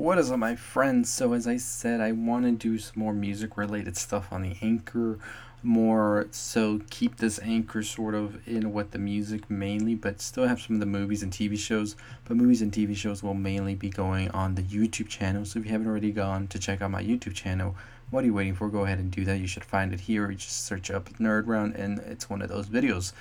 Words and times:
What 0.00 0.16
is 0.16 0.32
up, 0.32 0.38
my 0.38 0.56
friends? 0.56 1.10
So, 1.10 1.34
as 1.34 1.46
I 1.46 1.58
said, 1.58 2.00
I 2.00 2.12
want 2.12 2.46
to 2.46 2.52
do 2.52 2.78
some 2.78 2.94
more 2.96 3.12
music 3.12 3.58
related 3.58 3.98
stuff 3.98 4.32
on 4.32 4.40
the 4.40 4.56
Anchor, 4.62 5.18
more 5.62 6.26
so 6.30 6.80
keep 6.90 7.16
this 7.16 7.38
Anchor 7.42 7.82
sort 7.82 8.14
of 8.14 8.46
in 8.48 8.72
with 8.72 8.90
the 8.92 8.98
music 8.98 9.50
mainly, 9.50 9.94
but 9.94 10.20
still 10.20 10.46
have 10.46 10.60
some 10.60 10.76
of 10.76 10.80
the 10.80 10.86
movies 10.86 11.22
and 11.22 11.32
TV 11.32 11.58
shows. 11.58 11.96
But 12.24 12.36
movies 12.36 12.62
and 12.62 12.72
TV 12.72 12.96
shows 12.96 13.22
will 13.22 13.34
mainly 13.34 13.74
be 13.74 13.90
going 13.90 14.30
on 14.30 14.54
the 14.54 14.62
YouTube 14.62 15.08
channel. 15.08 15.44
So, 15.44 15.58
if 15.58 15.66
you 15.66 15.72
haven't 15.72 15.88
already 15.88 16.12
gone 16.12 16.46
to 16.48 16.58
check 16.58 16.82
out 16.82 16.90
my 16.90 17.02
YouTube 17.02 17.34
channel, 17.34 17.76
what 18.10 18.24
are 18.24 18.26
you 18.26 18.34
waiting 18.34 18.54
for? 18.54 18.68
Go 18.68 18.84
ahead 18.84 18.98
and 18.98 19.10
do 19.10 19.24
that. 19.24 19.38
You 19.38 19.46
should 19.46 19.64
find 19.64 19.92
it 19.92 20.00
here. 20.00 20.30
You 20.30 20.36
just 20.36 20.64
search 20.64 20.90
up 20.90 21.10
Nerd 21.18 21.46
Round, 21.46 21.74
and 21.74 21.98
it's 22.00 22.28
one 22.28 22.42
of 22.42 22.48
those 22.48 22.66
videos. 22.66 23.12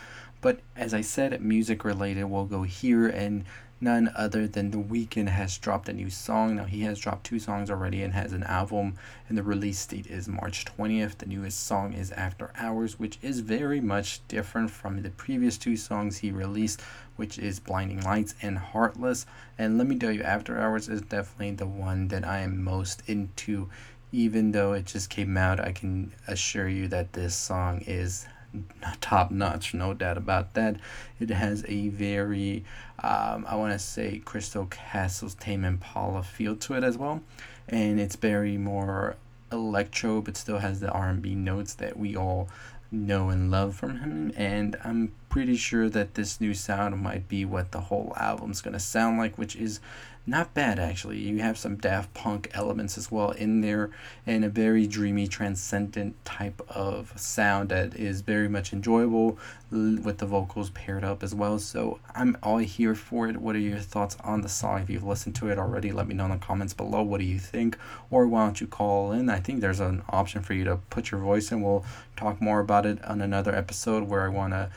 But 0.42 0.60
as 0.75 0.93
I 0.93 1.01
said, 1.01 1.42
music 1.42 1.83
related 1.83 2.24
will 2.25 2.46
go 2.46 2.64
here 2.64 3.07
and 3.07 3.43
none 3.82 4.11
other 4.15 4.47
than 4.47 4.71
The 4.71 4.78
Weeknd 4.78 5.29
has 5.29 5.57
dropped 5.57 5.89
a 5.89 5.93
new 5.93 6.10
song. 6.10 6.56
Now 6.56 6.65
he 6.65 6.82
has 6.82 7.00
dropped 7.00 7.25
two 7.25 7.39
songs 7.39 7.69
already 7.69 8.04
and 8.04 8.14
has 8.14 8.33
an 8.33 8.43
album, 8.43 8.96
and 9.28 9.37
the 9.37 9.43
release 9.43 9.86
date 9.86 10.07
is 10.07 10.28
March 10.28 10.65
20th. 10.65 11.18
The 11.18 11.25
newest 11.25 11.65
song 11.65 11.93
is 11.93 12.11
After 12.29 12.51
Hours, 12.60 13.00
which 13.00 13.18
is 13.24 13.39
very 13.39 13.82
much 13.82 14.21
different 14.28 14.69
from 14.69 15.01
the 15.01 15.10
previous 15.10 15.57
two 15.57 15.75
songs 15.75 16.19
he 16.19 16.29
released, 16.29 16.79
which 17.15 17.39
is 17.39 17.60
Blinding 17.60 18.02
Lights 18.02 18.36
and 18.39 18.55
Heartless. 18.55 19.25
And 19.57 19.79
let 19.79 19.88
me 19.88 19.97
tell 19.97 20.11
you, 20.11 20.21
After 20.21 20.60
Hours 20.60 20.88
is 20.89 21.02
definitely 21.02 21.55
the 21.55 21.65
one 21.65 22.10
that 22.10 22.24
I 22.24 22.42
am 22.42 22.64
most 22.64 23.02
into. 23.07 23.68
Even 24.11 24.52
though 24.52 24.74
it 24.74 24.86
just 24.86 25.10
came 25.10 25.38
out, 25.38 25.60
I 25.60 25.71
can 25.71 26.11
assure 26.28 26.69
you 26.69 26.88
that 26.89 27.14
this 27.14 27.33
song 27.33 27.82
is 27.88 28.28
top 29.02 29.32
notch, 29.32 29.74
no 29.74 29.96
doubt 29.96 30.19
about 30.19 30.54
that. 30.54 30.75
It 31.19 31.32
has 31.32 31.66
a 31.68 31.89
very, 31.89 32.64
um, 33.00 33.44
I 33.50 33.55
want 33.55 33.73
to 33.73 33.80
say, 33.80 34.19
Crystal 34.19 34.67
Castles 34.67 35.33
Tame 35.33 35.66
Impala 35.66 36.22
feel 36.22 36.55
to 36.58 36.75
it 36.75 36.83
as 36.83 36.95
well, 36.95 37.23
and 37.67 38.00
it's 38.00 38.17
very 38.17 38.55
more 38.55 39.16
electro, 39.52 40.22
but 40.22 40.38
still 40.38 40.59
has 40.59 40.80
the 40.80 40.92
R 40.92 41.09
and 41.09 41.22
B 41.22 41.36
notes 41.36 41.73
that 41.75 41.97
we 41.97 42.16
all 42.16 42.50
know 42.92 43.30
and 43.30 43.52
love 43.52 43.75
from 43.75 44.00
him. 44.00 44.31
And 44.36 44.75
I'm 44.83 45.14
pretty 45.30 45.55
sure 45.55 45.89
that 45.89 46.16
this 46.16 46.41
new 46.41 46.53
sound 46.53 46.99
might 47.02 47.27
be 47.27 47.45
what 47.45 47.72
the 47.72 47.81
whole 47.81 48.13
album's 48.17 48.61
gonna 48.61 48.80
sound 48.80 49.17
like, 49.17 49.38
which 49.38 49.55
is 49.55 49.80
not 50.25 50.53
bad 50.53 50.77
actually. 50.77 51.17
You 51.17 51.39
have 51.39 51.58
some 51.58 51.77
Daft 51.77 52.13
Punk 52.13 52.52
elements 52.53 52.97
as 52.97 53.11
well 53.11 53.31
in 53.31 53.61
there, 53.61 53.89
and 54.27 54.45
a 54.45 54.50
very 54.50 54.85
dreamy, 54.85 55.27
transcendent 55.27 56.23
type 56.23 56.61
of 56.69 57.13
sound 57.19 57.69
that 57.69 57.95
is 57.95 58.22
very 58.22 58.47
much 58.47 58.72
enjoyable 58.72 59.39
with 59.72 60.17
the 60.19 60.25
vocals 60.25 60.69
paired 60.72 61.03
up 61.03 61.23
as 61.23 61.33
well. 61.33 61.57
So 61.57 62.00
I'm 62.13 62.38
all 62.44 62.57
here 62.57 62.95
for 62.95 63.27
it. 63.27 63.38
What 63.38 63.55
are 63.55 63.59
your 63.59 63.80
thoughts 63.80 64.17
on 64.23 64.41
the 64.41 64.50
song? 64.50 64.81
If 64.81 64.89
you've 64.89 65.03
listened 65.03 65.35
to 65.38 65.50
it 65.50 65.57
already, 65.57 65.91
let 65.91 66.07
me 66.07 66.13
know 66.13 66.25
in 66.25 66.31
the 66.31 66.38
comments 66.38 66.73
below. 66.73 67.02
What 67.02 67.19
do 67.19 67.25
you 67.25 67.39
think? 67.39 67.77
Or 68.11 68.27
why 68.27 68.45
don't 68.45 68.61
you 68.61 68.67
call 68.67 69.11
in? 69.11 69.30
I 69.30 69.39
think 69.39 69.61
there's 69.61 69.80
an 69.80 70.03
option 70.09 70.44
for 70.44 70.53
you 70.53 70.63
to 70.66 70.77
put 70.89 71.11
your 71.11 71.22
voice 71.22 71.52
in. 71.52 71.61
We'll 71.61 71.85
talk 72.16 72.41
more 72.41 72.59
about 72.59 72.85
it 72.85 73.03
on 73.05 73.22
another 73.22 73.55
episode 73.55 74.03
where 74.03 74.23
I 74.23 74.30
want 74.30 74.53
to 74.53 74.69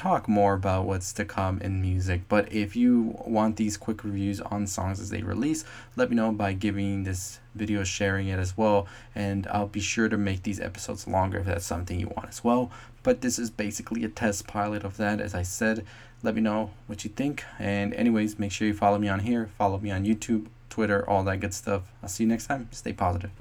talk 0.00 0.26
more 0.26 0.54
about 0.54 0.86
what's 0.86 1.12
to 1.12 1.26
come 1.26 1.60
in 1.60 1.82
music. 1.82 2.22
But 2.26 2.50
if 2.50 2.74
you 2.74 3.18
want 3.26 3.56
these 3.56 3.76
quick 3.76 4.02
reviews 4.02 4.40
on 4.40 4.66
songs 4.66 4.98
as 4.98 5.10
they 5.10 5.22
release, 5.22 5.62
let 5.94 6.08
me 6.08 6.16
know 6.16 6.32
by 6.32 6.54
giving 6.54 7.04
this 7.04 7.38
video, 7.54 7.84
sharing 7.84 8.28
it 8.28 8.38
as 8.38 8.56
well, 8.56 8.86
and 9.14 9.46
I'll 9.48 9.66
be 9.66 9.80
sure 9.80 10.08
to 10.08 10.16
make 10.16 10.42
these 10.42 10.58
episodes 10.58 11.06
longer 11.06 11.40
if 11.40 11.46
that's 11.46 11.66
something 11.66 12.00
you 12.00 12.08
want 12.08 12.30
as 12.30 12.42
well. 12.42 12.70
But 13.02 13.20
this 13.20 13.38
is 13.38 13.50
basically 13.50 14.02
a 14.02 14.08
test 14.08 14.46
pilot 14.46 14.84
of 14.84 14.96
that, 14.96 15.20
as 15.20 15.34
I 15.34 15.42
said. 15.42 15.84
Let 16.22 16.34
me 16.34 16.40
know 16.40 16.70
what 16.86 17.04
you 17.04 17.10
think. 17.10 17.44
And, 17.58 17.92
anyways, 17.92 18.38
make 18.38 18.52
sure 18.52 18.66
you 18.66 18.74
follow 18.74 18.98
me 18.98 19.08
on 19.08 19.20
here, 19.20 19.50
follow 19.58 19.78
me 19.78 19.90
on 19.90 20.06
YouTube, 20.06 20.46
Twitter, 20.70 21.06
all 21.08 21.24
that 21.24 21.40
good 21.40 21.52
stuff. 21.52 21.82
I'll 22.02 22.08
see 22.08 22.24
you 22.24 22.28
next 22.28 22.46
time. 22.46 22.68
Stay 22.72 22.94
positive. 22.94 23.32